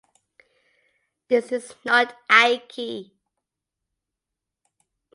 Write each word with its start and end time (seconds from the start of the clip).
This 1.27 1.51
is 1.51 1.75
not 1.85 2.17
"aiki". 2.27 3.11